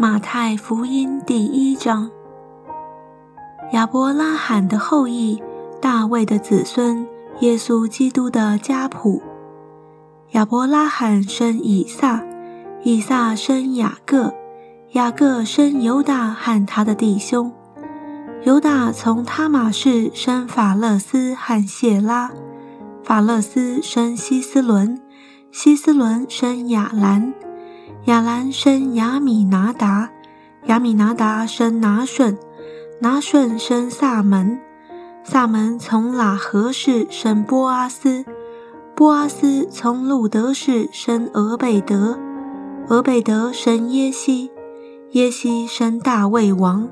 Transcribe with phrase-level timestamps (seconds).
[0.00, 2.10] 马太福音第一章，
[3.72, 5.42] 亚伯拉罕的后裔，
[5.78, 7.06] 大卫的子孙，
[7.40, 9.20] 耶稣基督的家谱。
[10.30, 12.24] 亚伯拉罕生以撒，
[12.82, 14.32] 以撒生雅各，
[14.92, 17.52] 雅各生犹大和他的弟兄。
[18.44, 22.30] 犹大从他玛氏生法勒斯和谢拉，
[23.04, 24.98] 法勒斯生希斯伦，
[25.52, 27.34] 希斯伦生亚兰。
[28.06, 30.10] 亚兰生亚米拿达，
[30.64, 32.38] 亚米拿达生拿顺，
[33.00, 34.58] 拿顺生萨门，
[35.22, 38.24] 萨门从喇合氏生波阿斯，
[38.96, 42.18] 波阿斯从路德氏生俄贝德，
[42.88, 44.50] 俄贝德生耶西，
[45.10, 46.88] 耶西生大卫王，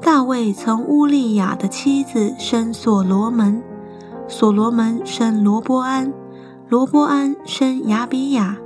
[0.00, 3.62] 大卫从乌利亚的妻子生所罗门，
[4.26, 6.12] 所罗门生罗波安，
[6.68, 8.58] 罗波安生亚比亚。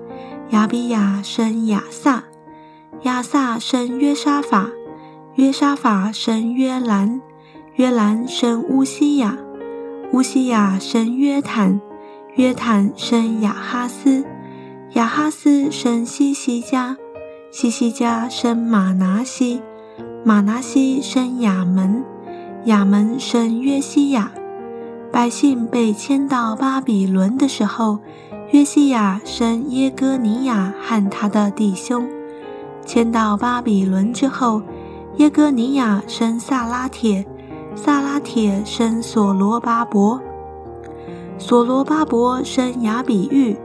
[0.50, 2.22] 亚比亚生亚撒，
[3.02, 4.70] 亚撒生约沙法，
[5.34, 7.20] 约沙法生约兰，
[7.74, 9.36] 约兰生乌西亚，
[10.12, 11.80] 乌西亚生约坦，
[12.36, 14.24] 约坦生亚哈斯，
[14.92, 16.96] 亚哈斯生西西家，
[17.50, 19.60] 西西家生马拿西，
[20.24, 22.04] 马拿西生亚门，
[22.66, 24.30] 亚门生约西亚。
[25.10, 27.98] 百姓被迁到巴比伦的时候。
[28.52, 32.08] 约西亚生耶哥尼亚和他的弟兄，
[32.84, 34.62] 迁到巴比伦之后，
[35.16, 37.26] 耶哥尼亚生萨拉铁，
[37.74, 40.20] 萨拉铁生所罗巴伯，
[41.38, 43.56] 所罗巴伯生雅比玉，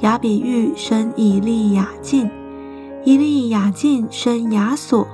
[0.00, 2.28] 雅比玉生以利亚敬，
[3.04, 5.06] 以利亚敬生亚索，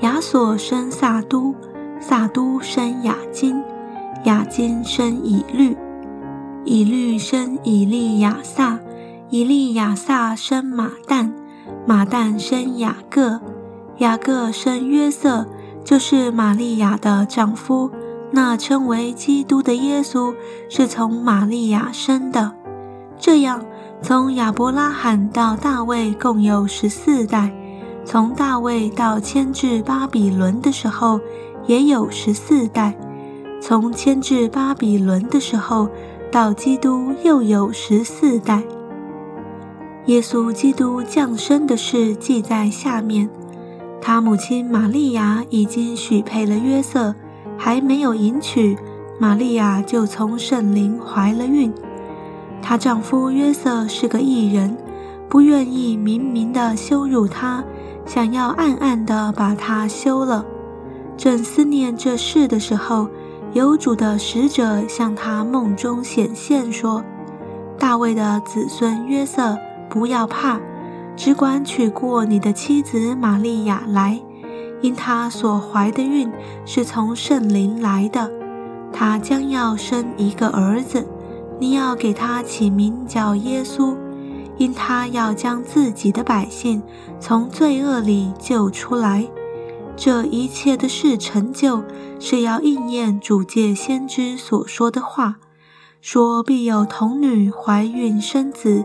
[0.00, 1.54] 亚索生萨都，
[1.98, 3.62] 萨都生雅金，
[4.24, 5.74] 雅金生以律。
[6.66, 8.78] 以律生以利亚撒，
[9.28, 11.30] 以利亚撒生马旦，
[11.86, 13.38] 马旦生雅各，
[13.98, 15.46] 雅各生约瑟，
[15.84, 17.90] 就是玛利亚的丈夫。
[18.30, 20.34] 那称为基督的耶稣
[20.70, 22.52] 是从玛利亚生的。
[23.18, 23.62] 这样，
[24.00, 27.52] 从亚伯拉罕到大卫共有十四代，
[28.06, 31.20] 从大卫到迁至巴比伦的时候
[31.66, 32.96] 也有十四代，
[33.60, 35.90] 从迁至巴比伦的时候。
[36.34, 38.64] 到基督又有十四代。
[40.06, 43.30] 耶稣基督降生的事记在下面。
[44.00, 47.14] 他母亲玛利亚已经许配了约瑟，
[47.56, 48.76] 还没有迎娶，
[49.16, 51.72] 玛利亚就从圣灵怀了孕。
[52.60, 54.76] 她丈夫约瑟是个异人，
[55.28, 57.62] 不愿意明明的羞辱她，
[58.04, 60.44] 想要暗暗的把她休了。
[61.16, 63.06] 正思念这事的时候。
[63.54, 67.04] 有主的使者向他梦中显现，说
[67.78, 69.56] ：“大卫的子孙约瑟，
[69.88, 70.60] 不要怕，
[71.14, 74.20] 只管娶过你的妻子玛利亚来，
[74.80, 76.32] 因她所怀的孕
[76.66, 78.28] 是从圣灵来的。
[78.92, 81.06] 她将要生一个儿子，
[81.60, 83.96] 你要给他起名叫耶稣，
[84.56, 86.82] 因他要将自己的百姓
[87.20, 89.24] 从罪恶里救出来。”
[89.96, 91.84] 这一切的事成就，
[92.18, 95.36] 是要应验主界先知所说的话，
[96.00, 98.84] 说必有童女怀孕生子，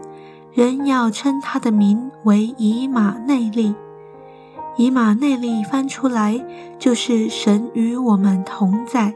[0.53, 3.75] 人要称他的名为以马内利。
[4.77, 6.45] 以马内利翻出来
[6.77, 9.13] 就是神与我们同在。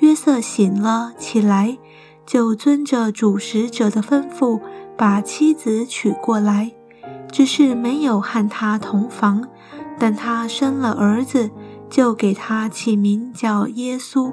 [0.00, 1.78] 约瑟醒了起来，
[2.26, 4.60] 就遵着主使者的吩咐，
[4.96, 6.72] 把妻子娶过来，
[7.32, 9.48] 只是没有和他同房。
[9.98, 11.50] 但他生了儿子，
[11.88, 14.32] 就给他起名叫耶稣。